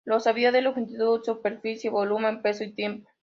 [0.03, 3.07] Las había de longitud, superficie, volumen, peso y tiempo.